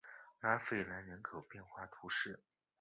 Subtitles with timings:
[0.39, 2.39] 拉费兰人口变化图示